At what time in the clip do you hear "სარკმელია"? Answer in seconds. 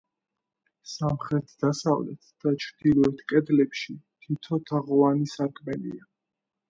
5.37-6.09